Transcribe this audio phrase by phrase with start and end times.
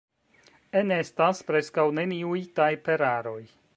[0.79, 3.41] Enestas preskaŭ neniuj tajperaroj.